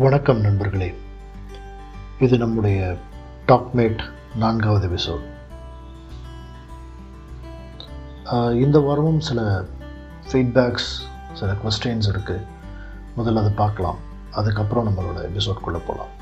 வணக்கம் 0.00 0.40
நண்பர்களே. 0.44 0.86
இது 2.24 2.34
நம்முடைய 2.42 2.78
டாக்மேட் 3.46 4.00
நான்காவது 4.42 4.88
எபிசோட் 4.88 5.22
இந்த 8.64 8.78
வாரமும் 8.86 9.20
சில 9.28 9.40
ஃபீட்பேக்ஸ் 10.30 10.88
சில 11.38 11.50
கொஸ்டின்ஸ் 11.62 12.08
இருக்குது 12.12 12.42
முதல்ல 13.18 13.42
அதை 13.42 13.52
பார்க்கலாம். 13.62 14.00
அதுக்கப்புறம் 14.40 14.88
நம்மளோட 14.88 15.22
எபிசோட்குள்ளே 15.28 15.80
போகலாம் 15.86 16.12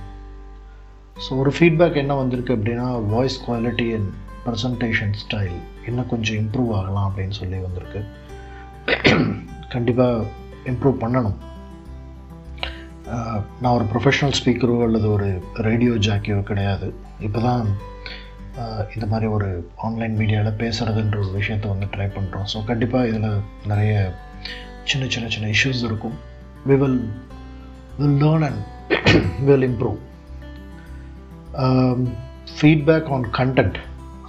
ஸோ 1.25 1.30
ஒரு 1.43 1.52
ஃபீட்பேக் 1.56 2.00
என்ன 2.02 2.18
வந்திருக்கு 2.20 2.56
அப்படின்னா 2.59 2.86
voice 3.14 3.38
quality 3.46 3.88
and 3.96 4.12
presentation 4.45 5.16
style 5.22 5.59
இன்னும் 5.88 6.12
கொஞ்சம் 6.12 6.38
இம்ப்ரூவ் 6.43 6.70
ஆகலாம் 6.80 7.09
அப்படின்னு 7.09 7.38
சொல்லி 7.41 7.61
வந்திருக்கு. 7.66 8.02
கண்டிப்பாக 9.75 10.25
இம்ப்ரூவ் 10.72 11.02
பண்ணணும். 11.06 11.36
நான் 13.60 13.74
ஒரு 13.78 13.84
ப்ரொஃபஷ்னல் 13.92 14.36
ஸ்பீக்கரோ 14.38 14.77
அல்லது 14.86 15.06
ஒரு 15.16 15.28
ரேடியோ 15.66 15.92
ஜாக்கியோ 16.06 16.38
கிடையாது. 16.50 16.86
இப்போ 17.27 17.41
தான் 17.48 17.62
இந்த 18.95 19.06
மாதிரி 19.12 19.27
ஒரு 19.36 19.48
ஆன்லைன் 19.86 20.14
மீடியாவில் 20.20 20.59
பேசுகிறதுன்ற 20.62 21.16
ஒரு 21.22 21.32
விஷயத்தை 21.38 21.69
வந்து 21.72 21.86
ட்ரை 21.95 22.08
பண்ணுறோம் 22.16 22.46
ஸோ 22.52 22.58
கண்டிப்பாக 22.70 23.08
இதில் 23.10 23.28
நிறைய 23.72 23.95
சின்ன 24.91 25.05
சின்ன 25.14 25.28
சின்ன 25.34 25.48
இஷ்யூஸ் 25.56 25.82
இருக்கும். 25.88 26.16
We 26.69 26.77
will 26.82 27.00
will 28.00 28.19
learn 28.24 28.46
and 28.48 28.62
will 29.48 29.66
improve 29.70 29.98
feedback 32.58 33.10
on 33.16 33.27
content 33.38 33.78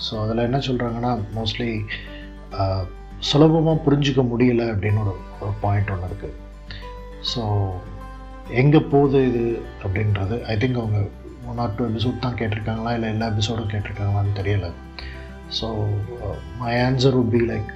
so 0.05 0.13
அதில் 0.23 0.45
என்ன 0.47 0.59
சொல்கிறாங்கன்னா 0.67 1.11
மோஸ்ட்லி 1.37 1.69
சுலபமாக 3.29 3.83
புரிஞ்சிக்க 3.85 4.21
முடியல 4.31 4.63
அப்படின்னு 4.73 5.01
ஒரு 5.03 5.13
ஒரு 5.41 5.53
பாயிண்ட் 5.65 5.91
ஒன்று 5.93 6.09
இருக்குது 6.09 6.35
ஸோ 7.31 7.43
எங்கே 8.61 8.79
போகுது 8.91 9.19
இது 9.29 9.43
அப்படின்றது 9.83 10.35
ஐ 10.51 10.55
திங்க் 10.61 10.81
அவங்க 10.81 10.99
ஒன் 11.49 11.59
ஆர் 11.63 11.73
டூ 11.77 11.83
எபிசோட் 11.89 12.23
தான் 12.25 12.37
கேட்டிருக்காங்களா 12.39 12.91
இல்லை 12.97 13.07
எல்லா 13.13 13.27
எபிசோடும் 13.33 13.71
கேட்டிருக்காங்களான்னு 13.71 14.37
தெரியல. 14.41 14.67
So 15.57 15.67
my 16.61 16.73
uh, 16.75 16.83
answer 16.85 17.17
would 17.19 17.33
be 17.35 17.41
like 17.51 17.71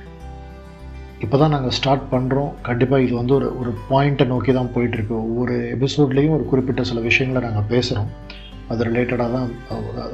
இப்போ 1.23 1.37
தான் 1.41 1.53
நாங்கள் 1.55 1.75
ஸ்டார்ட் 1.77 2.05
பண்ணுறோம் 2.13 2.51
கண்டிப்பாக 2.67 3.05
இது 3.05 3.13
வந்து 3.19 3.33
ஒரு 3.37 3.47
ஒரு 3.61 3.71
பாயிண்ட்டை 3.89 4.25
நோக்கி 4.33 4.51
தான் 4.59 4.71
போயிட்டுருக்கு. 4.75 5.15
ஒவ்வொரு 5.25 5.55
எபிசோட்லேயும் 5.75 6.35
ஒரு 6.37 6.45
குறிப்பிட்ட 6.51 6.83
சில 6.89 7.01
விஷயங்களை 7.09 7.41
நாங்கள் 7.47 7.69
பேசுகிறோம் 7.73 8.11
அது 8.71 8.87
ரிலேட்டடாக 8.89 9.29
தான் 9.35 9.49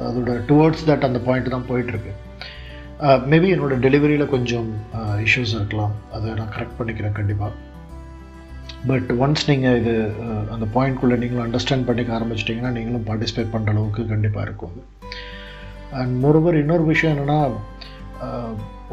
அதோட 0.08 0.34
டுவர்ட்ஸ் 0.50 0.86
தட் 0.90 1.08
அந்த 1.08 1.20
பாயிண்ட் 1.28 1.54
தான் 1.56 1.68
போயிட்டுருக்கு. 1.70 2.12
மேபி 3.32 3.48
uh, 3.48 3.54
என்னோடய 3.54 3.80
டெலிவரியில் 3.86 4.32
கொஞ்சம் 4.34 4.68
uh, 5.00 5.16
இஷ்யூஸ் 5.28 5.56
இருக்கலாம். 5.58 5.96
அதை 6.16 6.34
நான் 6.42 6.54
கரெக்ட் 6.56 6.78
பண்ணிக்கிறேன் 6.80 7.18
கண்டிப்பாக 7.20 7.52
பட் 8.90 9.08
ஒன்ஸ் 9.24 9.46
நீங்கள் 9.50 9.76
இது 9.80 9.94
அந்த 10.54 10.66
பாயிண்ட்குள்ளே 10.76 11.16
நீங்களும் 11.22 11.44
அண்டர்ஸ்டாண்ட் 11.46 11.88
பண்ணிக்க 11.88 12.10
ஆரம்பிச்சிட்டிங்கன்னா 12.18 12.72
நீங்களும் 12.76 13.06
பார்ட்டிசிபேட் 13.08 13.52
பண்ணுற 13.54 13.74
அளவுக்கு 13.74 14.02
கண்டிப்பாக 14.12 14.46
இருக்கும் 14.46 14.72
அது. 14.72 14.82
அண்ட் 16.00 16.14
மோரோவர் 16.24 16.60
இன்னொரு 16.62 16.84
விஷயம் 16.92 17.14
என்னென்னா 17.14 17.40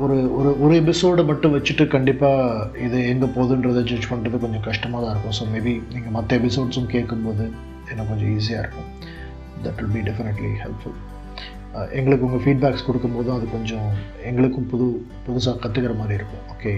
ஒரு 0.03 0.15
ஒரு 0.37 0.49
ஒரு 0.63 0.73
எபிசோடை 0.81 1.23
மட்டும் 1.31 1.53
வச்சுட்டு 1.55 1.83
கண்டிப்பாக 1.95 2.69
இது 2.85 2.97
எங்கே 3.13 3.27
போகுதுன்றதை 3.35 3.81
ஜட்ஜ் 3.89 4.09
பண்ணுறது 4.11 4.37
கொஞ்சம் 4.45 4.65
கஷ்டமாக 4.69 5.01
தான் 5.03 5.13
இருக்கும். 5.13 5.35
ஸோ 5.39 5.43
மேபி 5.53 5.73
நீங்கள் 5.95 6.15
மற்ற 6.17 6.37
எபிசோட்ஸும் 6.41 6.91
கேட்கும்போது 6.95 7.45
எனக்கு 7.91 8.09
கொஞ்சம் 8.11 8.31
ஈஸியாக 8.37 8.63
இருக்கும். 8.63 8.89
That 9.65 9.79
will 9.81 9.93
be 9.97 10.03
definitely 10.09 10.51
helpful 10.63 10.97
எங்களுக்கு 11.99 12.25
உங்கள் 12.27 12.43
ஃபீட்பேக்ஸ் 12.45 12.87
கொடுக்கும்போதும் 12.87 13.35
அது 13.37 13.45
கொஞ்சம் 13.53 13.87
எங்களுக்கும் 14.29 14.67
புது 14.73 14.87
புதுசாக 15.27 15.55
கற்றுக்கிற 15.63 15.93
மாதிரி 16.01 16.17
இருக்கும். 16.19 16.43
ஓகே 16.55 16.73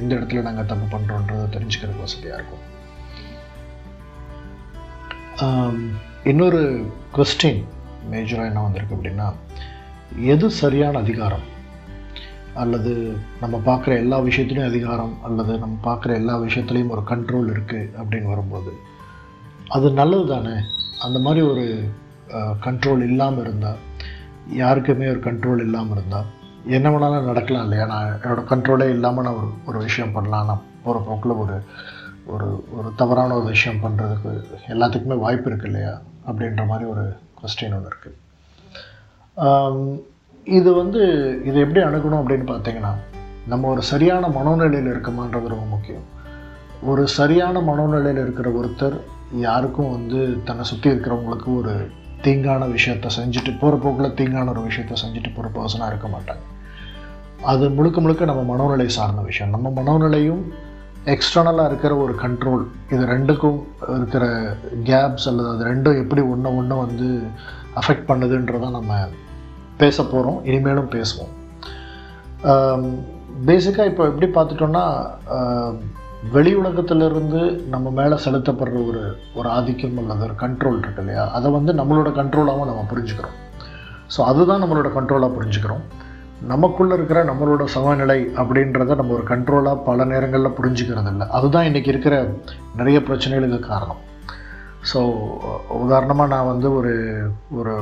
எந்த 0.00 0.10
இடத்துல 0.16 0.44
நாங்கள் 0.46 0.68
தப்பு 0.70 0.86
பண்ணுறோன்றதை 0.92 1.46
தெரிஞ்சுக்கிறதுக்கு 1.56 2.06
வசதியாக 2.06 2.38
இருக்கும். 2.38 2.64
இன்னொரு 6.30 6.60
கொஸ்டின் 7.16 7.60
மேஜராக 8.12 8.50
என்ன 8.50 8.62
வந்திருக்கு 8.66 8.96
அப்படின்னா 8.96 9.28
எது 10.32 10.46
சரியான 10.60 10.98
அதிகாரம்? 11.04 11.44
அல்லது 12.62 12.92
நம்ம 13.42 13.56
பார்க்குற 13.68 13.92
எல்லா 14.02 14.16
விஷயத்துலையும் 14.26 14.70
அதிகாரம் 14.72 15.14
அல்லது 15.28 15.52
நம்ம 15.62 15.76
பார்க்குற 15.86 16.10
எல்லா 16.20 16.34
விஷயத்துலையும் 16.42 16.92
ஒரு 16.96 17.02
கண்ட்ரோல் 17.10 17.48
இருக்குது 17.54 17.90
அப்படின்னு 18.00 18.30
வரும்போது 18.32 18.72
அது 19.76 19.86
நல்லது 20.00 20.26
தானே? 20.32 20.54
அந்த 21.06 21.18
மாதிரி 21.26 21.42
ஒரு 21.52 21.64
கண்ட்ரோல் 22.66 23.02
இல்லாமல் 23.10 23.44
இருந்தால் 23.44 23.80
யாருக்குமே 24.60 25.06
ஒரு 25.14 25.20
கண்ட்ரோல் 25.26 25.64
இல்லாமல் 25.66 25.96
இருந்தால் 25.96 26.30
என்ன 26.76 26.90
வேணாலும் 26.90 27.28
நடக்கலாம் 27.30 27.64
இல்லையா? 27.66 27.84
நான் 27.86 28.12
என்னோடய 28.22 28.44
கண்ட்ரோலே 28.50 28.86
இல்லாமல் 28.94 29.24
நான் 29.26 29.38
ஒரு 29.40 29.48
ஒரு 29.68 29.78
விஷயம் 29.86 30.12
பண்ணலாம். 30.12 30.46
நான் 30.50 30.62
போகிற 30.84 31.02
போக்கில் 31.08 31.34
ஒரு 31.42 31.56
ஒரு 32.34 32.48
ஒரு 32.76 32.88
தவறான 33.00 33.34
ஒரு 33.40 33.48
விஷயம் 33.54 33.82
பண்ணுறதுக்கு 33.84 34.30
எல்லாத்துக்குமே 34.74 35.16
வாய்ப்பு 35.24 35.48
இருக்குது 35.50 35.70
இல்லையா? 35.70 35.94
அப்படின்ற 36.28 36.62
மாதிரி 36.70 36.84
ஒரு 36.92 37.04
கொஸ்டின் 37.40 37.76
ஒன்று 37.78 37.90
இருக்குது 37.92 38.20
இது 40.46 40.70
வந்து 40.80 41.02
இது 41.48 41.56
எப்படி 41.64 41.80
அணுகணும் 41.88 42.22
அப்படின்னு 42.22 42.46
பார்த்தீங்கன்னா 42.52 42.92
நம்ம 43.52 43.68
ஒரு 43.74 43.82
சரியான 43.90 44.28
மனோநிலையில் 44.36 44.90
இருக்கமான்றது 44.92 45.52
ரொம்ப 45.54 45.66
முக்கியம். 45.74 46.06
ஒரு 46.90 47.02
சரியான 47.18 47.60
மனோநிலையில் 47.68 48.22
இருக்கிற 48.24 48.48
ஒருத்தர் 48.60 48.96
யாருக்கும் 49.46 49.92
வந்து 49.96 50.18
தன்னை 50.44 50.64
சுற்றி 50.70 50.88
இருக்கிறவங்களுக்கு 50.90 51.50
ஒரு 51.60 51.74
தீங்கான 52.26 52.66
விஷயத்த 52.74 53.06
செஞ்சுட்டு 53.20 53.52
போகிற 53.60 53.76
போக்கில் 53.84 54.16
தீங்கான 54.20 54.50
ஒரு 54.54 54.62
விஷயத்த 54.70 55.02
செஞ்சுட்டு 55.04 55.30
போகிற 55.36 55.48
பர்சனாக 55.56 55.90
இருக்க 55.92 56.08
மாட்டாங்க 56.16 56.44
அது 57.52 57.64
முழுக்க 57.76 57.98
முழுக்க 58.04 58.24
நம்ம 58.30 58.42
மனோநிலை 58.50 58.86
சார்ந்த 58.96 59.22
விஷயம். 59.30 59.54
நம்ம 59.54 59.66
மனோநிலையும் 59.78 60.44
எக்ஸ்டர்னலாக 61.14 61.70
இருக்கிற 61.70 61.92
ஒரு 62.04 62.12
கண்ட்ரோல் 62.22 62.62
இது 62.94 63.02
ரெண்டுக்கும் 63.12 63.58
இருக்கிற 63.96 64.26
கேப்ஸ் 64.90 65.26
அல்லது 65.30 65.48
அது 65.54 65.64
ரெண்டும் 65.70 65.98
எப்படி 66.02 66.22
ஒன்று 66.34 66.52
ஒன்று 66.60 66.76
வந்து 66.84 67.08
அஃபெக்ட் 67.80 68.06
பண்ணுதுன்றதை 68.10 68.68
நம்ம 68.76 69.00
பேச 69.82 69.96
போகிறோம் 70.02 70.38
இனிமேலும் 70.50 70.92
பேசுவோம். 70.94 71.32
பேசிக்காக 73.48 73.90
இப்போ 73.90 74.04
எப்படி 74.10 74.28
பார்த்துட்டோன்னா 74.36 74.84
வெளி 76.34 76.52
உலகத்திலிருந்து 76.60 77.40
நம்ம 77.72 77.90
மேலே 77.98 78.16
செலுத்தப்படுற 78.24 78.78
ஒரு 78.90 79.02
ஒரு 79.38 79.48
ஆதிக்கம் 79.56 79.98
அல்லது 80.02 80.24
ஒரு 80.28 80.36
கண்ட்ரோல் 80.44 80.78
இருக்கு 80.82 81.02
இல்லையா? 81.04 81.24
அதை 81.36 81.48
வந்து 81.58 81.72
நம்மளோட 81.80 82.10
கண்ட்ரோலாகவும் 82.20 82.70
நம்ம 82.70 82.84
புரிஞ்சுக்கிறோம். 82.92 83.36
ஸோ 84.14 84.20
அதுதான் 84.30 84.62
நம்மளோட 84.64 84.90
கண்ட்ரோலாக 84.96 85.36
புரிஞ்சுக்கிறோம். 85.38 85.84
நமக்குள்ளே 86.52 86.94
இருக்கிற 86.96 87.18
நம்மளோட 87.28 87.64
சமநிலை 87.74 88.18
அப்படின்றத 88.40 88.94
நம்ம 89.00 89.14
ஒரு 89.16 89.24
கண்ட்ரோலாக 89.30 89.84
பல 89.88 90.04
நேரங்களில் 90.12 90.56
புரிஞ்சுக்கிறது 90.58 91.10
இல்லை 91.12 91.26
அதுதான் 91.36 91.68
இன்றைக்கி 91.68 91.90
இருக்கிற 91.92 92.16
நிறைய 92.78 92.98
பிரச்சனைகளுக்கு 93.08 93.60
காரணம். 93.72 94.00
ஸோ 94.90 95.00
உதாரணமாக 95.84 96.32
நான் 96.34 96.50
வந்து 96.52 96.68
ஒரு 96.78 96.92
ஒரு 97.58 97.74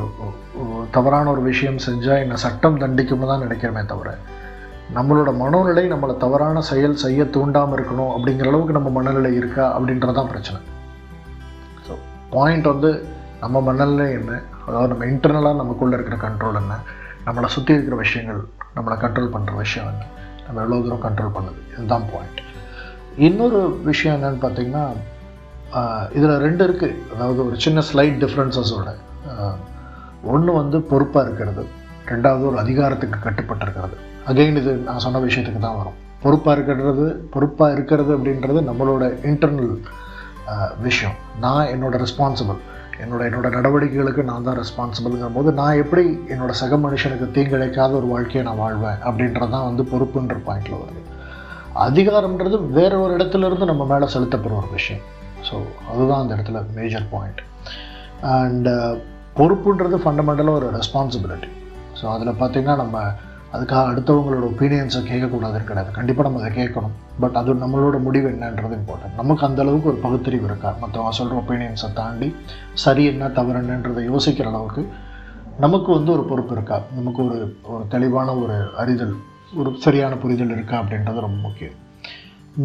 தவறான 0.96 1.30
ஒரு 1.34 1.42
விஷயம் 1.50 1.82
செஞ்சால் 1.86 2.22
என்னை 2.24 2.38
சட்டம் 2.44 2.80
தண்டிக்கும்னு 2.82 3.30
தான் 3.32 3.44
நினைக்கிறேனே 3.46 3.84
தவிர 3.92 4.10
நம்மளோட 4.96 5.30
மனோநிலை 5.42 5.84
நம்மளை 5.92 6.14
தவறான 6.24 6.62
செயல் 6.70 7.00
செய்ய 7.04 7.22
தூண்டாமல் 7.36 7.76
இருக்கணும் 7.76 8.12
அப்படிங்கிற 8.14 8.48
அளவுக்கு 8.52 8.78
நம்ம 8.78 8.90
மனநிலை 8.98 9.32
இருக்கா 9.40 9.66
அப்படின்றது 9.76 10.18
தான் 10.20 10.32
பிரச்சனை. 10.32 10.60
ஸோ 11.86 11.92
பாயிண்ட் 12.34 12.72
வந்து 12.72 12.90
நம்ம 13.44 13.60
மனநிலை 13.68 14.08
என்ன? 14.18 14.32
அதாவது 14.66 14.90
நம்ம 14.92 15.06
இன்டர்னலாக 15.12 15.60
நமக்குள்ளே 15.62 15.96
இருக்கிற 15.98 16.18
கண்ட்ரோல் 16.26 16.60
என்ன? 16.62 16.74
நம்மளை 17.26 17.48
சுற்றி 17.54 17.72
இருக்கிற 17.76 17.96
விஷயங்கள் 18.04 18.40
நம்மளை 18.76 18.96
கண்ட்ரோல் 19.04 19.32
பண்ணுற 19.34 19.52
விஷயம் 19.64 19.88
என்ன? 19.92 20.06
நம்ம 20.46 20.60
எவ்வளோ 20.64 20.80
தூரம் 20.86 21.04
கண்ட்ரோல் 21.06 21.34
பண்ணுது? 21.36 21.60
இதுதான் 21.74 22.06
பாயிண்ட் 22.12 22.40
இன்னொரு 23.26 23.60
விஷயம் 23.90 24.16
என்னன்னு 24.16 24.40
பார்த்தீங்கன்னா 24.44 24.84
இதில் 26.16 26.42
ரெண்டு 26.46 26.62
இருக்குது 26.68 26.96
அதாவது 27.14 27.40
ஒரு 27.46 27.56
சின்ன 27.64 27.82
ஸ்லைட் 27.90 28.16
டிஃப்ரென்சஸோட 28.22 28.90
ஒன்று 30.32 30.50
வந்து 30.60 30.78
பொறுப்பாக 30.90 31.26
இருக்கிறது 31.26 31.62
ரெண்டாவது 32.10 32.44
ஒரு 32.50 32.58
அதிகாரத்துக்கு 32.62 33.18
கட்டுப்பட்டிருக்கிறது. 33.26 33.96
அகைன் 34.30 34.58
இது 34.60 34.72
நான் 34.88 35.02
சொன்ன 35.04 35.20
விஷயத்துக்கு 35.26 35.62
தான் 35.66 35.78
வரும். 35.80 35.98
பொறுப்பாக 36.24 36.54
இருக்கிறது 36.56 37.06
பொறுப்பாக 37.34 37.74
இருக்கிறது 37.76 38.10
அப்படின்றது 38.16 38.60
நம்மளோட 38.68 39.04
இன்டர்னல் 39.30 39.72
விஷயம். 40.86 41.16
நான் 41.44 41.70
என்னோடய 41.74 42.00
ரெஸ்பான்சிபிள் 42.04 42.60
என்னோட 43.00 43.22
என்னோட 43.28 43.46
நடவடிக்கைகளுக்கு 43.56 44.22
நான் 44.22 44.42
தான் 44.42 44.58
ரெஸ்பான்சிபிள்ங்கிற 44.62 45.30
போது 45.34 45.52
நான் 45.52 45.80
எப்படி 45.82 46.04
என்னோட 46.32 46.50
சக 46.50 46.76
மனுஷனுக்கு 46.76 47.26
தீங்கிழைக்காத 47.36 47.92
ஒரு 47.92 48.06
வாழ்க்கையை 48.06 48.42
நான் 48.48 48.60
வாழ்வேன் 48.64 49.00
அப்படின்றது 49.08 49.50
தான் 49.50 49.68
வந்து 49.68 49.84
பொறுப்புன்ற 49.92 50.36
பாயிண்டில் 50.48 50.80
வருது. 50.82 51.02
அதிகாரம்ன்றது 51.86 52.56
வேற 52.68 52.98
ஒரு 52.98 53.14
இடத்துலேருந்து 53.14 53.64
நம்ம 53.64 53.84
மேலே 53.84 54.06
செலுத்தப்படுற 54.14 54.56
ஒரு 54.62 54.70
விஷயம். 54.72 55.02
ஸோ 55.48 55.56
அதுதான் 55.92 56.20
அந்த 56.20 56.34
இடத்துல 56.34 56.58
மேஜர் 56.74 57.08
பாயிண்ட் 57.10 57.40
அண்டு 58.32 58.72
பொறுப்புன்றது 59.38 59.98
ஃபண்டமெண்டலாக 60.04 60.58
ஒரு 60.60 60.68
ரெஸ்பான்சிபிலிட்டி 60.78 61.50
ஸோ 62.00 62.04
அதில் 62.14 62.40
பார்த்திங்கன்னா 62.40 62.76
நம்ம 62.76 62.98
அதுக்காக 63.54 63.82
அடுத்தவங்களோட 63.92 64.44
ஒப்பீனியன்ஸை 64.50 65.00
கேட்கக்கூடாதுன்னு 65.08 65.68
கிடையாது 65.70 65.90
கண்டிப்பாக 65.98 66.26
நம்ம 66.28 66.42
அதை 66.42 66.50
கேட்கணும். 66.58 66.94
பட் 67.22 67.36
அது 67.40 67.54
நம்மளோட 67.62 67.96
முடிவு 68.06 68.28
என்னன்றது 68.34 68.76
இம்பார்ட்டன்ட் 68.80 69.18
நமக்கு 69.20 69.46
அந்த 69.48 69.60
அளவுக்கு 69.64 69.90
ஒரு 69.92 69.98
பகுத்தறிவு 70.04 70.46
இருக்கா? 70.50 70.70
மற்றவங்க 70.82 71.14
சொல்கிற 71.20 71.38
ஒப்பீனியன்ஸை 71.42 71.90
தாண்டி 72.00 72.28
சரி 72.84 73.04
என்ன 73.12 73.28
தவறு 73.38 73.60
என்னன்றதை 73.62 74.04
யோசிக்கிற 74.12 74.48
அளவுக்கு 74.52 74.84
நமக்கு 75.64 75.90
வந்து 75.96 76.10
ஒரு 76.16 76.24
பொறுப்பு 76.30 76.54
இருக்கா? 76.56 76.78
நமக்கு 76.98 77.20
ஒரு 77.28 77.38
ஒரு 77.72 77.84
தெளிவான 77.94 78.34
ஒரு 78.42 78.56
அறிதல் 78.82 79.14
ஒரு 79.60 79.70
சரியான 79.86 80.14
புரிதல் 80.22 80.54
இருக்கா 80.56 80.76
அப்படின்றது 80.82 81.26
ரொம்ப 81.26 81.40
முக்கியம். 81.48 81.78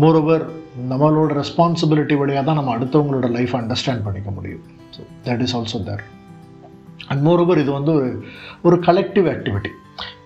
மோரோவர் 0.01 0.45
நம்மளோட 0.91 1.31
ரெஸ்பான்சிபிலிட்டி 1.41 2.15
வழியாக 2.21 2.45
தான் 2.47 2.59
நம்ம 2.59 2.73
அடுத்தவங்களோட 2.77 3.27
லைஃப் 3.37 3.55
அண்டர்ஸ்டாண்ட் 3.55 4.05
பண்ணிக்க 4.07 4.31
முடியும். 4.37 4.63
So 4.95 5.01
that 5.27 5.43
is 5.45 5.55
also 5.57 5.79
there 5.89 6.03
and 7.09 7.21
moreover 7.27 7.61
இது 7.63 7.71
வந்து 7.79 7.91
ஒரு 7.97 8.09
ஒரு 8.67 8.77
கலெக்டிவ் 8.87 9.27
ஆக்டிவிட்டி 9.33 9.71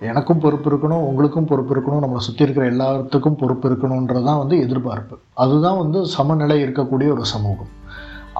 எனக்கும் 0.10 0.42
பொறுப்பு 0.44 0.68
இருக்கணும் 0.72 1.04
உங்களுக்கும் 1.10 1.50
பொறுப்பு 1.50 1.74
இருக்கணும் 1.76 2.04
நம்மளை 2.04 2.22
சுற்றி 2.28 2.44
இருக்கிற 2.46 2.66
எல்லாத்துக்கும் 2.72 3.38
பொறுப்பு 3.42 3.66
இருக்கணுன்றது 3.70 4.24
தான் 4.30 4.40
வந்து 4.44 4.56
எதிர்பார்ப்பு. 4.66 5.16
அதுதான் 5.44 5.80
வந்து 5.84 6.00
சமநிலை 6.16 6.58
இருக்கக்கூடிய 6.64 7.10
ஒரு 7.16 7.26
சமூகம். 7.34 7.72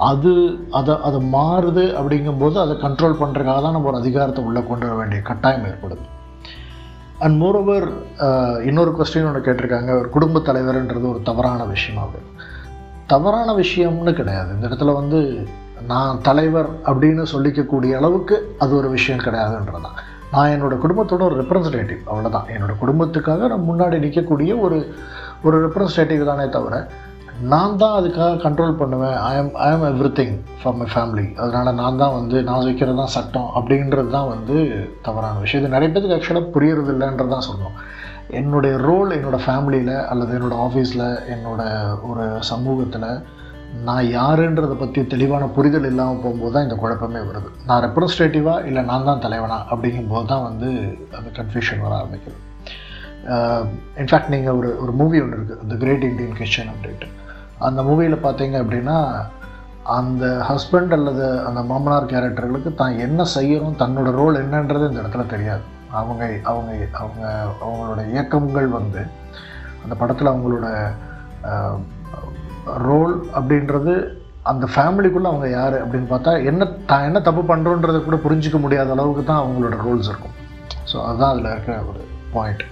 அது 0.10 0.32
அதை 0.80 0.94
அதை 1.08 1.20
மாறுது 1.36 1.84
அப்படிங்கும்போது 2.00 2.58
அதை 2.64 2.76
கண்ட்ரோல் 2.86 3.20
பண்ணுறதுக்காக 3.22 3.62
தான் 3.66 3.76
நம்ம 3.78 3.90
ஒரு 3.92 4.02
அதிகாரத்தை 4.04 4.44
உள்ளே 4.48 4.62
கொண்டு 4.70 4.86
வர 4.88 4.98
வேண்டிய 5.00 5.22
கட்டாயம் 5.30 5.68
ஏற்படுது. 5.70 6.06
அண்ட் 7.24 7.38
மோரோவர் 7.42 7.88
இன்னொரு 8.70 8.92
கொஸ்டின் 9.00 9.28
ஒன்று 9.30 9.48
கேட்டிருக்காங்க. 9.48 9.92
ஒரு 10.02 10.10
குடும்ப 10.16 10.42
தலைவர்ன்றது 10.48 11.08
ஒரு 11.14 11.22
தவறான 11.30 11.68
விஷயமாகுது 11.74 12.28
தவறான 13.14 13.50
விஷயம்னு 13.64 14.14
கிடையாது. 14.20 14.50
இந்த 14.56 14.66
இடத்துல 14.70 14.94
வந்து 15.00 15.20
நான் 15.88 16.22
தலைவர் 16.22 16.70
அப்படின்னு 16.86 17.22
சொல்லிக்கக்கூடிய 17.22 17.92
அளவுக்கு 17.96 18.56
அது 18.58 18.76
ஒரு 18.76 18.90
விஷயம் 18.90 19.20
கிடையாதுன்றதான் 19.20 20.00
நான் 20.32 20.50
என்னோடய 20.50 20.82
குடும்பத்தோட 20.82 21.22
ஒரு 21.24 21.44
ரெப்ரசன்டேட்டிவ் 21.44 22.02
அவ்வளோதான் 22.06 22.50
என்னோட 22.56 22.74
குடும்பத்துக்காக 22.80 23.48
நான் 23.48 23.70
முன்னாடி 23.70 23.98
நிற்கக்கூடிய 24.00 24.60
ஒரு 24.60 24.96
ஒரு 25.44 25.68
ரெப்ரசன்டேட்டிவ் 25.68 26.26
தானே 26.26 26.50
தவிர 26.50 26.88
நான் 27.42 27.78
தான் 27.78 28.04
அதுக்காக 28.04 28.42
கண்ட்ரோல் 28.44 28.78
பண்ணுவேன். 28.78 29.16
I 29.16 29.38
am 29.38 29.56
I 29.56 29.72
am 29.72 29.84
everything 30.12 30.36
for 30.64 30.76
my 30.76 30.88
family 30.94 31.34
அதனால் 31.36 31.74
நான் 31.74 31.98
தான் 31.98 32.14
வந்து 32.14 32.44
நான் 32.44 32.64
வைக்கிறது 32.64 32.98
தான் 32.98 33.08
சட்டம் 33.08 33.50
அப்படின்றது 33.56 34.10
தான் 34.10 34.28
வந்து 34.28 34.88
தவறான 35.02 35.40
விஷயம். 35.40 35.66
இது 35.66 35.74
நிறைய 35.74 35.94
பேருக்கு 35.94 36.18
ஆக்சுவலாக 36.18 36.52
புரியறது 36.56 36.92
இல்லைன்றது 36.96 37.28
தான் 37.28 37.48
சொல்லணும் 37.50 37.78
என்னுடைய 38.30 38.78
ரோல் 38.78 39.10
என்னோடய 39.10 39.46
ஃபேமிலியில் 39.46 40.06
அல்லது 40.06 40.40
என்னோடய 40.40 40.66
ஆஃபீஸில் 40.68 41.20
என்னோட 41.28 41.62
ஒரு 42.02 42.38
சமூகத்தில் 42.42 43.24
நான் 43.88 44.06
யாருன்றதை 44.18 44.76
பற்றி 44.80 45.02
தெளிவான 45.12 45.44
புரிதல் 45.56 45.88
இல்லாமல் 45.90 46.22
போகும்போது 46.24 46.54
தான் 46.56 46.66
இந்த 46.68 46.76
குழப்பமே 46.82 47.22
வருது. 47.28 47.50
நான் 47.68 47.84
ரெப்ரஸன்டேட்டிவாக 47.86 48.66
இல்லை 48.70 48.82
நான் 48.90 49.08
தான் 49.10 49.22
தலைவனா 49.26 49.58
அப்படிங்கும்போது 49.74 50.30
தான் 50.32 50.46
வந்து 50.48 50.70
அந்த 51.18 51.30
கன்ஃபியூஷன் 51.38 51.84
வர 51.86 51.94
ஆரம்பிக்குது. 52.00 52.38
இன்ஃபேக்ட் 54.02 54.34
நீங்கள் 54.36 54.58
ஒரு 54.60 54.70
ஒரு 54.84 54.94
மூவி 55.02 55.18
ஒன்று 55.24 55.38
இருக்குது 55.40 55.68
த 55.72 55.78
கிரேட் 55.84 56.08
இண்டியன் 56.10 56.38
கிச்சன் 56.40 56.72
அப்படின்ட்டு. 56.74 57.10
அந்த 57.68 57.82
மூவியில் 57.90 58.26
பார்த்தீங்க 58.26 58.58
அப்படின்னா 58.64 58.98
அந்த 59.98 60.26
ஹஸ்பண்ட் 60.50 60.94
அல்லது 60.98 61.26
அந்த 61.48 61.62
மாமனார் 61.70 62.12
கேரக்டர்களுக்கு 62.12 62.72
தான் 62.82 63.00
என்ன 63.06 63.26
செய்யணும் 63.36 63.80
தன்னோட 63.84 64.10
ரோல் 64.20 64.42
என்னன்றது 64.44 64.90
இந்த 64.90 65.02
இடத்துல 65.04 65.26
தெரியாது. 65.34 65.64
அவங்க 66.00 66.24
அவங்க 66.50 66.72
அவங்க 67.00 67.24
அவங்களோட 67.64 68.02
இயக்கங்கள் 68.14 68.70
வந்து 68.78 69.02
அந்த 69.84 69.94
படத்தில் 70.02 70.32
அவங்களோட 70.34 70.68
ரோல் 72.66 73.16
அப்படின்றது 73.34 73.94
அந்த 74.44 74.68
ஃபேமிலிக்குள்ளே 74.76 75.30
அவங்க 75.30 75.50
யார் 75.50 75.76
அப்படின்னு 75.84 76.08
பார்த்தா 76.10 76.32
என்ன 76.44 76.68
தான் 76.86 77.04
என்ன 77.04 77.20
தப்பு 77.20 77.42
பண்ணுறோன்றதை 77.42 78.00
கூட 78.04 78.16
புரிஞ்சிக்க 78.16 78.60
முடியாத 78.60 78.92
அளவுக்கு 78.92 79.24
தான் 79.24 79.42
அவங்களோட 79.44 79.76
ரோல்ஸ் 79.84 80.10
இருக்கும். 80.10 80.36
ஸோ 80.86 80.98
அதுதான் 81.06 81.34
அதில் 81.34 81.52
இருக்கிற 81.52 81.76
ஒரு 81.84 82.02
பாயிண்ட் 82.34 82.64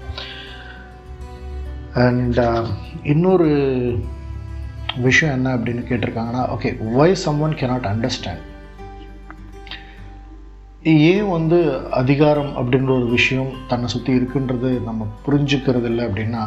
அண்ட் 1.98 2.38
uh, 2.38 2.66
இன்னொரு 3.04 3.48
விஷயம் 4.98 5.34
என்ன 5.34 5.58
அப்படின்னு 5.58 5.84
கேட்டிருக்காங்கன்னா 5.86 6.44
okay 6.50 6.70
why 6.94 7.14
someone 7.40 7.54
cannot 7.54 7.90
understand 7.90 8.46
ஏன் 10.84 11.30
வந்து 11.30 11.58
அதிகாரம் 11.90 12.52
அப்படின்ற 12.56 12.92
ஒரு 12.92 13.08
விஷயம் 13.10 13.50
தன்னை 13.68 13.88
சுற்றி 13.90 14.12
இருக்குன்றது 14.20 14.70
நம்ம 14.84 15.08
புரிஞ்சுக்கிறது 15.26 15.84
இல்லை 15.84 16.06
அப்படின்னா 16.06 16.44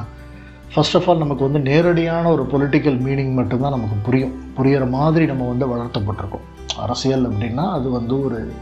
ஃபர்ஸ்ட் 0.75 0.97
ஆஃப் 0.97 1.11
ஆல் 1.11 1.19
நமக்கு 1.19 1.43
வந்து 1.43 1.71
நேரடியான 1.71 2.29
ஒரு 2.29 2.43
பொலிட்டிக்கல் 2.53 2.99
மீனிங் 3.07 3.33
மட்டும்தான் 3.33 3.71
நமக்கு 3.71 3.97
புரியும். 4.03 4.35
புரிகிற 4.57 4.91
மாதிரி 4.91 5.27
நம்ம 5.27 5.49
வந்து 5.49 5.67
வளர்த்தப்பட்டிருக்கோம் 5.67 6.47
அரசியல் 6.79 7.31
அப்படின்னா 7.31 7.73
அது 7.73 7.91
வந்து 7.91 8.25
ஒரு 8.25 8.53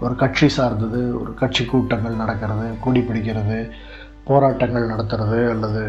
ஒரு 0.00 0.14
கட்சி 0.16 0.48
சார்ந்தது 0.48 1.20
ஒரு 1.20 1.34
கட்சி 1.34 1.64
கூட்டங்கள் 1.64 2.14
நடக்கிறது 2.14 2.68
கொடி 2.80 3.00
பிடிக்கிறது 3.00 3.70
போராட்டங்கள் 4.24 4.88
நடத்துறது 4.88 5.38
அல்லது 5.50 5.82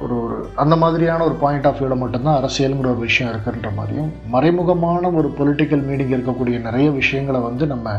ஒரு 0.00 0.24
ஒரு 0.24 0.48
அந்த 0.54 0.76
மாதிரியான 0.76 1.24
ஒரு 1.24 1.34
பாயிண்ட் 1.34 1.66
ஆஃப் 1.66 1.78
வியூவில் 1.78 1.98
மட்டும்தான் 1.98 2.42
அரசியலுங்கிற 2.42 2.90
ஒரு 2.92 2.96
விஷயம் 2.96 3.32
இருக்குன்ற 3.34 3.74
மாதிரியும் 3.74 4.12
மறைமுகமான 4.32 5.14
ஒரு 5.14 5.34
பொலிட்டிக்கல் 5.38 5.84
மீனிங் 5.90 6.14
இருக்கக்கூடிய 6.16 6.60
நிறைய 6.60 6.90
விஷயங்களை 6.90 7.40
வந்து 7.40 7.66
நம்ம 7.66 7.90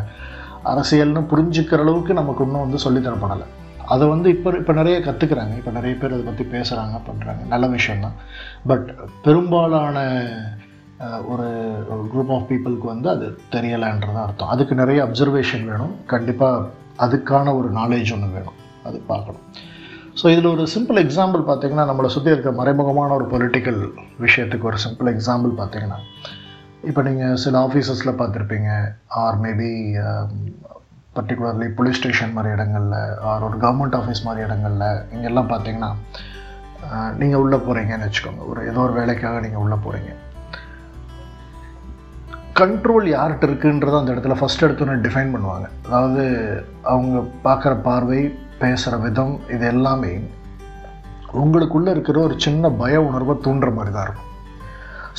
அரசியல்னு 0.65 1.23
புரிஞ்சுக்கிற 1.31 1.79
அளவுக்கு 1.79 2.13
நமக்கு 2.13 2.43
இன்னும் 2.43 2.69
வந்து 2.69 2.83
சொல்லித்தரப்படலை. 2.85 3.47
அதை 3.93 4.05
வந்து 4.13 4.27
இப்போ 4.35 4.49
இப்போ 4.61 4.73
நிறைய 4.79 4.97
கற்றுக்குறாங்க 5.05 5.53
இப்போ 5.59 5.71
நிறைய 5.77 5.93
பேர் 6.01 6.15
அதை 6.15 6.23
பற்றி 6.29 6.45
பேசுகிறாங்க 6.55 6.97
பண்ணுறாங்க 7.09 7.43
நல்ல 7.53 7.67
விஷயந்தான் 7.77 8.17
பட் 8.71 8.87
பெரும்பாலான 9.27 9.97
ஒரு 11.31 11.47
குரூப் 12.11 12.31
ஆஃப் 12.35 12.47
பீப்புளுக்கு 12.49 12.87
வந்து 12.93 13.07
அது 13.13 13.25
தெரியலைன்றதான் 13.55 14.25
அர்த்தம். 14.25 14.51
அதுக்கு 14.53 14.73
நிறைய 14.81 14.99
அப்சர்வேஷன் 15.05 15.63
வேணும். 15.69 15.93
கண்டிப்பாக 16.13 16.65
அதுக்கான 17.05 17.53
ஒரு 17.59 17.69
நாலேஜ் 17.77 18.09
ஒன்று 18.15 18.29
வேணும். 18.37 18.57
அது 18.87 18.97
பார்க்கணும். 19.11 19.45
ஸோ 20.19 20.25
இதில் 20.33 20.51
ஒரு 20.55 20.63
சிம்பிள் 20.73 20.99
எக்ஸாம்பிள் 21.03 21.43
பார்த்தீங்கன்னா 21.49 21.85
நம்மளை 21.89 22.09
சுற்றி 22.15 22.33
இருக்க 22.35 22.51
மறைமுகமான 22.61 23.13
ஒரு 23.19 23.25
பொலிட்டிக்கல் 23.33 23.79
விஷயத்துக்கு 24.25 24.69
ஒரு 24.71 24.79
சிம்பிள் 24.85 25.09
எக்ஸாம்பிள் 25.13 25.53
பார்த்திங்கன்னா 25.61 25.99
இப்போ 26.89 27.01
நீங்கள் 27.07 27.39
சில 27.43 27.55
ஆஃபீஸஸில் 27.67 28.17
பார்த்துருப்பீங்க. 28.19 28.69
Or 29.23 29.37
maybe 29.45 29.71
particularly 31.19 31.69
police 31.77 31.99
station 32.01 32.35
மாதிரி 32.37 32.55
இடங்களில் 32.57 32.97
ஆர் 33.29 33.47
ஒரு 33.49 33.59
கவர்மெண்ட் 33.65 33.99
ஆஃபீஸ் 34.01 34.25
மாதிரி 34.29 34.47
இடங்களில் 34.47 34.89
இங்கெல்லாம் 35.15 35.51
பார்த்தீங்கன்னா 35.53 35.91
நீங்கள் 37.21 37.41
உள்ளே 37.43 37.57
போகிறீங்கன்னு 37.67 38.07
வச்சுக்கோங்க. 38.07 38.43
ஒரு 38.51 38.61
ஏதோ 38.71 38.79
ஒரு 38.87 38.93
வேலைக்காக 38.99 39.39
நீங்கள் 39.45 39.63
உள்ளே 39.65 39.77
போகிறீங்க 39.85 40.11
கண்ட்ரோல் 42.59 43.05
யார்கிட்ட 43.15 43.47
இருக்குன்றத 43.47 43.97
அந்த 43.99 44.13
இடத்துல 44.13 44.35
ஃபஸ்ட் 44.39 44.63
எடுத்தோன்னே 44.65 44.95
டிஃபைன் 45.03 45.33
பண்ணுவாங்க. 45.33 45.67
அதாவது 45.87 46.23
அவங்க 46.93 47.19
பார்க்குற 47.45 47.73
பார்வை 47.87 48.21
பேசுகிற 48.61 48.95
விதம் 49.05 49.33
இது 49.55 49.65
எல்லாமே 49.73 50.13
உங்களுக்குள்ளே 51.43 51.91
இருக்கிற 51.95 52.19
ஒரு 52.27 52.35
சின்ன 52.45 52.71
பய 52.81 53.01
உணர்வை 53.09 53.35
தூண்டுற 53.45 53.71
மாதிரி 53.77 53.93
தான் 53.95 54.07
இருக்கும். 54.07 54.29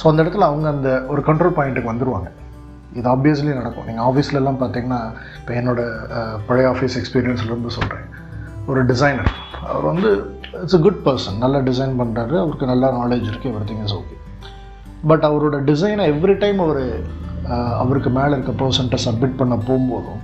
ஸோ 0.01 0.05
அந்த 0.11 0.21
இடத்துல 0.25 0.49
அவங்க 0.51 0.69
அந்த 0.75 0.91
ஒரு 1.13 1.23
கண்ட்ரோல் 1.29 1.57
பாயிண்ட்டுக்கு 1.59 1.93
வந்துடுவாங்க 1.93 2.31
இது 2.99 3.07
ஆப்வியஸ்லி 3.15 3.53
நடக்கும். 3.59 3.87
நீங்கள் 3.89 4.07
ஆஃபீஸ்லலாம் 4.11 4.61
பார்த்தீங்கன்னா 4.63 5.01
இப்போ 5.41 5.53
என்னோடய 5.61 6.25
பழைய 6.49 6.67
ஆஃபீஸ் 6.75 6.97
எக்ஸ்பீரியன்ஸ்லேருந்து 7.01 7.73
சொல்கிறேன் 7.79 8.07
ஒரு 8.71 8.81
டிசைனர் 8.91 9.31
அவர் 9.71 9.87
வந்து 9.91 10.11
இட்ஸ் 10.63 10.77
அ 10.79 10.83
குட் 10.87 11.03
பர்சன் 11.07 11.39
நல்லா 11.45 11.59
டிசைன் 11.71 11.95
பண்ணுறாரு 12.01 12.35
அவருக்கு 12.43 12.71
நல்லா 12.73 12.89
நாலேஜ் 13.01 13.27
இருக்குது 13.31 13.53
every 13.53 13.67
thing 13.71 13.83
is 13.87 13.97
okay 14.01 14.17
but 15.11 15.25
அவரோட 15.29 15.59
டிசைனை 15.71 16.05
எவ்ரி 16.15 16.35
டைம் 16.45 16.59
அவர் 16.67 16.83
அவருக்கு 17.83 18.11
மேலே 18.19 18.33
இருக்க 18.37 18.53
பர்சன்ட்டை 18.63 18.99
சப்மிட் 19.07 19.39
பண்ண 19.41 19.55
போகும்போதும் 19.69 20.23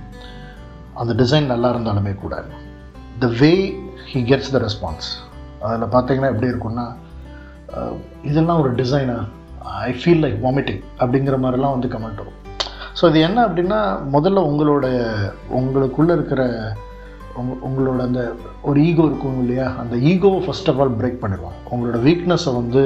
அந்த 1.01 1.13
டிசைன் 1.21 1.51
நல்லா 1.53 1.69
இருந்தாலுமே 1.73 2.13
கூட 2.23 2.35
the 3.23 3.27
way 3.41 3.51
he 4.11 4.19
gets 4.31 4.51
the 4.55 4.59
response 4.65 5.07
அதில் 5.67 5.91
பார்த்தீங்கன்னா 5.95 6.31
எப்படி 6.33 6.51
இருக்குன்னா 6.51 6.85
இதெல்லாம் 8.29 8.61
ஒரு 8.63 8.71
டிசைனா 8.81 9.17
ஐ 9.87 9.91
ஃபீல் 10.01 10.21
லைக் 10.25 10.37
வாமிட்டிங் 10.45 10.83
அப்படிங்கிற 11.01 11.37
மாதிரிலாம் 11.45 11.75
வந்து 11.75 11.89
கமெண்ட் 11.95 12.21
வரும். 12.21 12.36
ஸோ 12.97 13.03
இது 13.09 13.19
என்ன 13.27 13.39
அப்படின்னா 13.47 13.79
முதல்ல 14.15 14.43
உங்களோட 14.49 14.85
உங்களுக்குள்ளே 15.59 16.13
இருக்கிற 16.17 16.41
உங்க 17.39 17.53
உங்களோட 17.67 17.99
அந்த 18.07 18.21
ஒரு 18.69 18.77
ஈகோ 18.89 19.03
இருக்கும் 19.09 19.39
இல்லையா? 19.41 19.67
அந்த 19.81 19.95
ஈகோவை 20.11 20.39
ஃபஸ்ட் 20.45 20.69
ஆஃப் 20.71 20.79
ஆல் 20.83 20.95
பிரேக் 20.99 21.19
பண்ணிடுவாங்க. 21.23 21.59
உங்களோட 21.73 21.97
வீக்னஸை 22.07 22.51
வந்து 22.59 22.83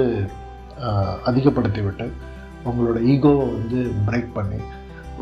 அதிகப்படுத்தி 1.29 1.81
விட்டு 1.85 2.05
உங்களோட 2.69 2.97
ஈகோவை 3.13 3.45
வந்து 3.55 3.79
பிரேக் 4.07 4.29
பண்ணி 4.37 4.59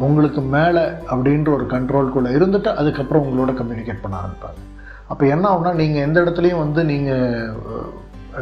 உங்களுக்கு 0.08 0.42
மேலே 0.56 0.84
அப்படின்ற 1.12 1.50
ஒரு 1.58 1.66
கண்ட்ரோல்குள்ளே 1.76 2.32
இருந்துட்டு 2.38 2.72
அதுக்கப்புறம் 2.82 3.26
உங்களோட 3.26 3.54
கம்யூனிகேட் 3.62 4.04
பண்ண 4.04 4.16
ஆரம்பிப்பாங்க. 4.22 4.60
அப்போ 5.12 5.24
என்ன 5.36 5.46
ஆகுனா 5.52 5.72
நீங்கள் 5.82 6.06
எந்த 6.08 6.18
இடத்துலையும் 6.24 6.64
வந்து 6.66 6.82
நீங்கள் 6.94 7.92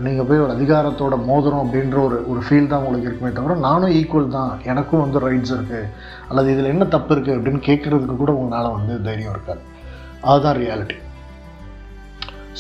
நீங்கள் 0.06 0.28
போய் 0.30 0.44
ஒரு 0.46 0.54
அதிகாரத்தோட 0.56 1.16
மோதிரம் 1.30 1.62
அப்படின்ற 1.64 1.98
ஒரு 2.08 2.18
ஒரு 2.32 2.42
ஃபீல் 2.46 2.70
தான் 2.72 2.82
உங்களுக்கு 2.84 3.10
இருக்குமே 3.10 3.32
தவிர 3.38 3.56
நானும் 3.68 3.94
ஈக்குவல் 4.00 4.36
தான். 4.38 4.52
எனக்கும் 4.72 5.04
வந்து 5.04 5.20
ரைட்ஸ் 5.26 5.54
இருக்குது 5.56 5.90
அல்லது 6.30 6.48
இதில் 6.54 6.72
என்ன 6.74 6.86
தப்பு 6.96 7.12
இருக்குது 7.16 7.36
அப்படின்னு 7.38 7.62
கேட்குறதுக்கு 7.70 8.16
கூட 8.22 8.34
உங்களால் 8.42 8.76
வந்து 8.78 8.96
தைரியம் 9.08 9.34
இருக்காது. 9.36 9.62
அதுதான் 10.32 10.58
reality 10.64 10.98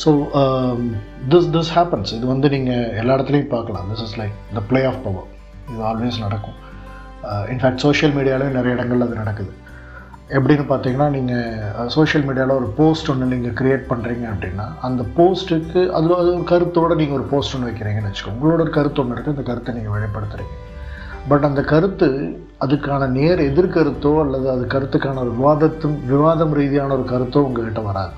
so 0.01 0.09
this 1.33 1.49
this 1.57 1.71
happens 1.77 2.11
இது 2.17 2.25
வந்து 2.33 2.47
நீங்கள் 2.55 2.89
எல்லா 3.01 3.15
இடத்துலையும் 3.17 3.53
பார்க்கலாம். 3.55 3.87
This 3.91 4.03
is 4.07 4.17
like 4.21 4.35
the 4.57 4.63
play 4.71 4.81
of 4.91 5.01
power 5.05 5.29
இது 5.71 5.81
ஆல்வேஸ் 5.91 6.23
நடக்கும். 6.25 6.57
இன்ஃபேக்ட் 7.53 7.83
சோஷியல் 7.85 8.13
மீடியாலேயும் 8.17 8.57
நிறைய 8.59 8.75
இடங்கள்ல 8.77 9.07
அது 9.09 9.21
நடக்குது. 9.23 9.51
எப்படின்னு 10.35 10.63
பார்த்தீங்கன்னா 10.69 11.05
நீங்கள் 11.15 11.89
சோஷியல் 11.95 12.25
மீடியாவில் 12.27 12.57
ஒரு 12.59 12.67
போஸ்ட் 12.79 13.09
ஒன்று 13.11 13.29
நீங்கள் 13.33 13.53
க்ரியேட் 13.59 13.83
பண்ணுறீங்க 13.91 14.25
அப்படின்னா 14.31 14.65
அந்த 14.87 15.01
போஸ்ட்டுக்கு 15.17 15.81
அதில் 15.97 16.17
அது 16.21 16.29
ஒரு 16.35 16.45
கருத்தோடு 16.51 16.97
நீங்கள் 17.01 17.17
ஒரு 17.19 17.25
போஸ்ட் 17.33 17.53
ஒன்று 17.55 17.69
வைக்கிறீங்கன்னு 17.69 18.09
வச்சுக்கோங்க. 18.09 18.37
உங்களோட 18.37 18.59
ஒரு 18.65 18.73
கருத்து 18.77 19.01
ஒன்று 19.03 19.15
இருக்குது 19.15 19.35
அந்த 19.35 19.45
கருத்தை 19.49 19.73
நீங்கள் 19.77 19.95
வெளிப்படுத்துகிறீங்க 19.97 20.55
பட் 21.31 21.45
அந்த 21.49 21.61
கருத்து 21.71 22.07
அதுக்கான 22.65 23.07
நேர் 23.17 23.41
எதிர்கருத்தோ 23.49 24.11
அல்லது 24.23 24.47
அது 24.55 24.63
கருத்துக்கான 24.73 25.21
ஒரு 25.25 25.31
விவாதத்தும் 25.39 25.97
விவாதம் 26.11 26.55
ரீதியான 26.59 26.93
ஒரு 26.97 27.05
கருத்தோ 27.13 27.41
உங்கள்கிட்ட 27.47 27.81
வராது. 27.89 28.13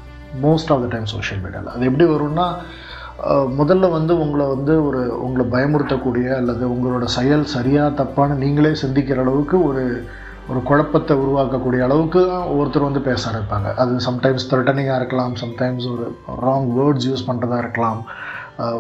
Most 0.46 0.72
of 0.74 0.84
the 0.84 0.90
time 0.94 1.08
social 1.14 1.42
மீடியாவில் 1.44 1.74
அது 1.76 1.88
எப்படி 1.90 2.08
வரும்னா 2.14 2.48
முதல்ல 3.60 3.86
வந்து 3.96 4.14
உங்களை 4.24 4.46
வந்து 4.56 4.74
ஒரு 4.88 5.00
உங்களை 5.26 5.46
பயமுறுத்தக்கூடிய 5.54 6.28
அல்லது 6.40 6.66
உங்களோட 6.76 7.06
செயல் 7.18 7.46
சரியாக 7.56 7.98
தப்பான 8.02 8.38
நீங்களே 8.44 8.72
சிந்திக்கிற 8.84 9.20
அளவுக்கு 9.26 9.58
ஒரு 9.70 9.84
ஒரு 10.52 10.60
குழப்பத்தை 10.70 11.14
உருவாக்கக்கூடிய 11.24 11.82
அளவுக்கு 11.88 12.22
ஒருத்தர் 12.60 12.88
வந்து 12.88 13.02
பேச 13.08 13.22
ஆரம்பிப்பாங்க. 13.30 13.70
அது 13.82 13.94
சம்டைம்ஸ் 14.10 14.50
த்ரெட்டனிங்காக 14.52 15.00
இருக்கலாம் 15.02 15.34
சம்டைம்ஸ் 15.44 15.88
ஒரு 15.94 16.06
ராங் 16.46 16.70
வேர்ட்ஸ் 16.78 17.08
யூஸ் 17.10 17.28
பண்ணுறதா 17.30 17.58
இருக்கலாம் 17.64 18.02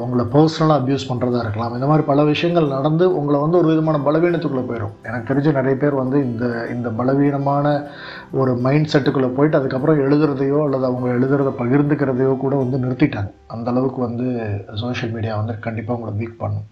உங்களை 0.03 0.23
பர்சனலாக 0.33 0.79
அப்யூஸ் 0.79 1.05
பண்ணுறதா 1.09 1.41
இருக்கலாம். 1.43 1.73
இந்த 1.77 1.87
மாதிரி 1.89 2.03
பல 2.09 2.23
விஷயங்கள் 2.29 2.73
நடந்து 2.73 3.05
உங்களை 3.19 3.37
வந்து 3.43 3.59
ஒரு 3.59 3.67
விதமான 3.71 3.97
பலவீனத்துக்குள்ளே 4.07 4.63
போயிடும் 4.69 4.95
எனக்கு 5.09 5.29
தெரிஞ்ச 5.29 5.53
நிறைய 5.59 5.75
பேர் 5.83 5.95
வந்து 6.01 6.17
இந்த 6.29 6.45
இந்த 6.73 6.89
பலவீனமான 6.99 7.65
ஒரு 8.41 8.53
மைண்ட் 8.65 8.91
செட்டுக்குள்ளே 8.93 9.29
போயிட்டு 9.37 9.59
அதுக்கப்புறம் 9.59 10.03
எழுதுறதையோ 10.07 10.59
அல்லது 10.65 10.87
அவங்க 10.89 11.07
எழுதுறதை 11.17 11.53
பகிர்ந்துக்கிறதையோ 11.61 12.33
கூட 12.43 12.55
வந்து 12.63 12.83
நிறுத்திட்டாங்க. 12.85 13.31
அந்த 13.55 13.69
அளவுக்கு 13.73 14.01
வந்து 14.07 14.27
சோஷியல் 14.83 15.15
மீடியா 15.17 15.35
வந்து 15.41 15.55
கண்டிப்பாக 15.67 15.97
உங்களை 15.99 16.13
வீக் 16.21 16.41
பண்ணும். 16.43 16.67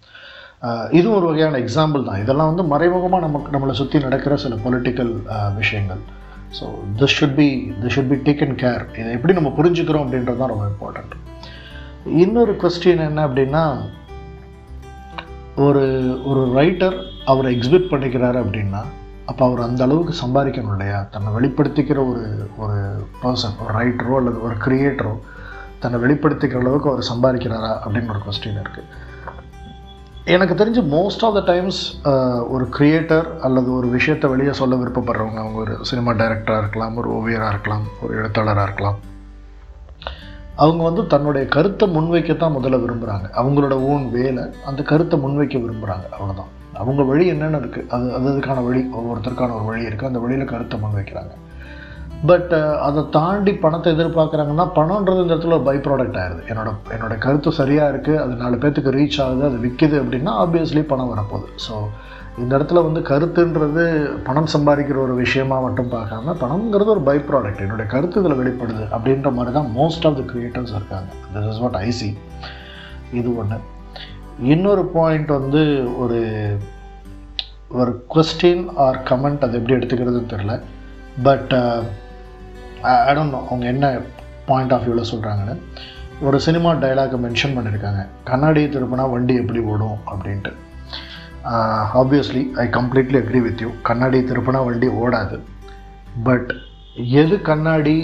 இதுவும் 0.91 1.17
ஒரு 1.17 1.25
வகையான 1.25 1.57
எக்ஸாம்பிள் 1.57 2.03
தான். 2.03 2.21
இதெல்லாம் 2.23 2.49
வந்து 2.51 2.63
மறைமுகமாக 2.63 3.25
நமக்கு 3.25 3.53
நம்மளை 3.55 3.71
சுற்றி 3.71 3.99
நடக்கிற 3.99 4.37
சில 4.37 4.55
பொலிட்டிக்கல் 4.65 5.11
விஷயங்கள். 5.55 6.01
So 6.57 6.65
this 6.99 7.15
should 7.17 7.35
be 7.35 7.47
this 7.81 7.93
should 7.95 8.11
be 8.11 8.17
taken 8.27 8.55
care 8.63 8.83
இதை 8.99 9.09
எப்படி 9.17 9.33
நம்ம 9.33 9.49
புரிஞ்சுக்கிறோம் 9.57 10.03
அப்படின்றது 10.05 10.41
தான் 10.41 10.53
ரொம்ப 10.53 10.65
இம்பார்ட்டண்ட் 10.73 11.13
இன்னொரு 12.23 12.53
கொஸ்டின் 12.61 13.03
என்ன 13.07 13.19
அப்படின்னா 13.27 13.63
ஒரு 15.65 15.83
ஒரு 16.25 16.41
ரைட்டர் 16.59 16.97
அவரை 17.25 17.49
எக்ஸிபிட் 17.55 17.91
பண்ணிக்கிறாரு 17.91 18.37
அப்படின்னா 18.43 18.81
அப்போ 19.25 19.45
அவர் 19.45 19.59
அந்த 19.59 19.81
அளவுக்கு 19.83 20.13
சம்பாதிக்கணும் 20.23 20.73
இல்லையா? 20.75 20.99
தன்னை 21.13 21.29
வெளிப்படுத்திக்கிற 21.33 21.99
ஒரு 22.11 22.23
ஒரு 22.57 22.77
பர்சன் 23.23 23.57
ஒரு 23.63 23.73
ரைட்டரோ 23.79 24.15
அல்லது 24.17 24.39
ஒரு 24.41 24.55
கிரியேட்டரோ 24.65 25.13
தன்னை 25.79 25.97
வெளிப்படுத்திக்கிற 26.03 26.61
அளவுக்கு 26.61 26.89
அவர் 26.89 27.09
சம்பாதிக்கிறாரா 27.11 27.71
அப்படின்னு 27.83 28.13
ஒரு 28.15 28.23
கொஸ்டின் 28.27 28.61
இருக்குது 28.63 28.87
எனக்கு 30.33 30.55
தெரிஞ்சு 30.59 30.81
மோஸ்ட் 30.93 31.23
ஆஃப் 31.25 31.35
த 31.37 31.41
டைம்ஸ் 31.49 31.79
ஒரு 32.53 32.65
கிரியேட்டர் 32.77 33.27
அல்லது 33.47 33.69
ஒரு 33.75 33.87
விஷயத்தை 33.93 34.27
வெளியே 34.31 34.53
சொல்ல 34.59 34.75
விருப்பப்படுறவங்க 34.79 35.39
அவங்க 35.43 35.59
ஒரு 35.63 35.73
சினிமா 35.89 36.11
டைரக்டராக 36.21 36.61
இருக்கலாம் 36.63 36.97
ஒரு 37.01 37.09
ஓவியராக 37.17 37.51
இருக்கலாம் 37.53 37.85
ஒரு 38.03 38.13
எழுத்தாளராக 38.21 38.65
இருக்கலாம். 38.67 38.97
அவங்க 40.63 40.81
வந்து 40.89 41.03
தன்னுடைய 41.13 41.45
கருத்தை 41.55 41.87
முன்வைக்கத்தான் 41.95 42.55
முதல்ல 42.57 42.81
விரும்புகிறாங்க 42.83 43.27
அவங்களோட 43.39 43.75
ஓன் 43.91 44.05
வேலை 44.17 44.43
அந்த 44.71 44.83
கருத்தை 44.91 45.17
முன்வைக்க 45.25 45.57
விரும்புகிறாங்க 45.65 46.07
அவ்வளோதான் 46.15 46.51
அவங்க 46.81 47.03
வழி 47.11 47.25
என்னென்ன 47.33 47.59
இருக்குது 47.63 47.89
அது 47.95 48.07
அது 48.17 48.27
அதுக்கான 48.33 48.63
வழி 48.69 48.81
ஒவ்வொருத்தருக்கான 48.99 49.55
ஒரு 49.59 49.67
வழி 49.71 49.87
இருக்குது 49.89 50.11
அந்த 50.11 50.21
வழியில் 50.25 50.51
கருத்தை 50.53 50.77
முன்வைக்கிறாங்க. 50.85 51.33
பட் 52.29 52.51
uh, 52.57 52.75
அதை 52.85 53.01
தாண்டி 53.15 53.51
பணத்தை 53.63 53.89
எதிர்பார்க்குறாங்கன்னா 53.95 54.65
பணன்றது 54.77 55.23
இந்த 55.23 55.33
இடத்துல 55.33 55.57
ஒரு 55.57 55.65
பை 55.67 55.75
ப்ராடக்ட் 55.87 56.17
ஆயிடுது. 56.21 56.41
என்னோட 56.51 56.69
என்னோட 56.95 57.13
கருத்து 57.25 57.49
சரியாக 57.59 57.91
இருக்குது 57.93 58.21
அது 58.23 58.41
நாலு 58.41 58.55
பேர்த்துக்கு 58.61 58.93
ரீச் 58.95 59.19
ஆகுது 59.25 59.43
அது 59.49 59.57
விற்கிது 59.65 59.97
அப்படின்னா 60.03 60.31
ஆப்வியஸ்லி 60.43 60.83
பணம் 60.91 61.11
வரப்போகுது. 61.13 61.49
ஸோ 61.65 61.75
இந்த 62.41 62.51
இடத்துல 62.57 62.81
வந்து 62.87 63.01
கருத்துன்றது 63.09 63.83
பணம் 64.29 64.49
சம்பாதிக்கிற 64.55 64.97
ஒரு 65.03 65.13
விஷயமா 65.23 65.57
மட்டும் 65.65 65.91
பார்க்காம 65.93 66.35
பணம்ங்கிறது 66.41 66.91
ஒரு 66.95 67.03
பை 67.09 67.17
ப்ராடக்ட் 67.29 67.61
என்னுடைய 67.65 67.87
கருத்து 67.93 68.21
இதில் 68.21 68.39
வெளிப்படுது 68.41 68.83
அப்படின்ற 68.95 69.31
மாதிரி 69.37 69.53
தான் 69.57 69.69
மோஸ்ட் 69.79 70.07
ஆஃப் 70.09 70.17
த 70.19 70.25
க்ரியேட்டர்ஸ் 70.31 70.73
இருக்காங்க. 70.77 71.09
This 71.35 71.49
is 71.51 71.61
what 71.65 71.77
I see 71.89 72.09
இது 73.19 73.29
ஒன்று 73.43 73.59
இன்னொரு 74.55 74.85
பாயிண்ட் 74.97 75.31
வந்து 75.39 75.61
ஒரு 76.05 76.19
ஒரு 77.81 77.93
கொஸ்டின் 78.15 78.65
ஆர் 78.87 78.99
கமெண்ட் 79.11 79.45
அது 79.47 79.57
எப்படி 79.59 79.77
எடுத்துக்கிறதுன்னு 79.77 80.33
தெரில 80.35 80.55
பட் 81.29 81.53
ஐ 83.09 83.13
டோன்ட் 83.17 83.37
அவங்க 83.49 83.65
என்ன 83.73 83.85
பாயிண்ட் 84.49 84.73
ஆஃப் 84.75 84.85
வியூவில் 84.85 85.09
சொல்கிறாங்கன்னு 85.11 85.55
ஒரு 86.27 86.37
சினிமா 86.45 86.69
டைலாக்கை 86.83 87.17
மென்ஷன் 87.25 87.55
பண்ணியிருக்காங்க 87.55 88.03
கண்ணாடியை 88.29 88.67
திருப்பினா 88.75 89.05
வண்டி 89.15 89.33
எப்படி 89.41 89.59
ஓடும் 89.71 89.99
அப்படின்ட்டு. 90.11 90.51
Obviously 92.01 92.41
I 92.63 92.65
completely 92.77 93.17
agree 93.21 93.41
with 93.47 93.61
you 93.65 93.69
கண்ணாடி 93.89 94.19
திருப்பினா 94.29 94.61
வண்டி 94.69 94.87
ஓடாது. 95.03 95.37
பட் 96.27 96.51
எது 97.21 97.35
கண்ணாடி 97.49 97.97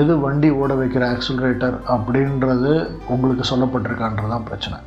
எது 0.00 0.12
வண்டி 0.24 0.48
ஓட 0.60 0.72
வைக்கிற 0.80 1.02
ஆக்சிலரேட்டர் 1.14 1.76
அப்படின்றது 1.94 2.72
உங்களுக்கு 3.14 3.44
சொல்லப்பட்டிருக்கான்றது 3.50 4.32
தான் 4.34 4.48
பிரச்சனை. 4.48 4.78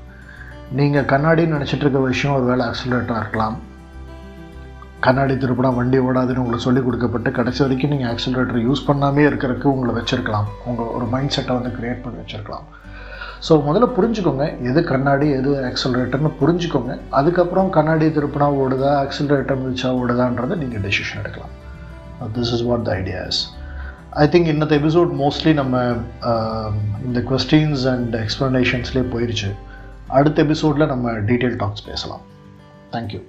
நீங்கள் 0.80 1.10
கண்ணாடின்னு 1.14 1.56
நினச்சிட்டு 1.58 1.86
இருக்க 1.86 2.02
விஷயம் 2.12 2.36
ஒரு 2.38 2.46
வேலை 2.52 2.64
ஆக்சிலரேட்டராக 2.72 3.24
இருக்கலாம். 3.24 3.58
கண்ணாடி 5.06 5.34
திருப்பினா 5.42 5.70
வண்டி 5.78 5.98
ஓடாதுன்னு 6.08 6.42
உங்களுக்கு 6.44 6.66
சொல்லிக் 6.68 6.86
கொடுக்கப்பட்டு 6.88 7.30
கடைசி 7.38 7.62
வரைக்கும் 7.64 7.92
நீங்கள் 7.94 8.12
ஆக்சிலரேட்டர் 8.12 8.66
யூஸ் 8.68 8.88
பண்ணாமே 8.90 9.24
இருக்கிறதுக்கு 9.30 9.68
உங்களை 9.74 9.94
வச்சுருக்கலாம். 9.98 10.48
உங்கள் 10.70 10.92
ஒரு 10.98 11.06
மைண்ட் 11.14 11.36
செட்டை 11.36 11.56
வந்து 11.58 11.72
க்ரியேட் 11.78 12.02
பண்ணி 12.06 12.20
வச்சுருக்கலாம். 12.24 12.66
ஸோ 13.48 13.54
முதல்ல 13.68 13.88
புரிஞ்சுக்கோங்க 13.98 14.46
எது 14.70 14.80
கண்ணாடி 14.92 15.28
எது 15.40 15.52
ஆக்சிலரேட்டர்னு 15.70 16.32
புரிஞ்சுக்கோங்க. 16.42 16.94
அதுக்கப்புறம் 17.20 17.70
கண்ணாடி 17.78 18.08
திருப்பினா 18.18 18.48
ஓடுதா 18.62 18.92
ஆக்சிலரேட்டர் 19.04 19.62
மிதிச்சா 19.64 19.92
ஓடுதான்றதை 20.02 20.58
நீங்கள் 20.64 20.84
டெசிஷன் 20.88 21.22
எடுக்கலாம். 21.24 21.54
This 22.38 22.54
is 22.58 22.66
what 22.70 22.88
the 22.90 22.92
ideas 23.02 23.42
I 24.24 24.26
think 24.34 24.50
இன்னத்த 24.54 24.76
episode 24.82 25.14
mostly 25.24 25.54
நம்ம 25.62 25.78
um, 26.32 26.76
இந்த 27.08 27.22
கொஸ்டின்ஸ் 27.32 27.86
அண்ட் 27.94 28.16
எக்ஸ்ப்ளனேஷன்ஸ்லேயே 28.24 29.08
போயிடுச்சு 29.14 29.52
அடுத்த 30.18 30.44
எபிசோடில் 30.48 30.92
நம்ம 30.96 31.16
டீட்டெயில் 31.30 31.62
டாக்ஸ் 31.64 31.88
பேசலாம். 31.92 32.26
தேங்க்யூ 32.94 33.22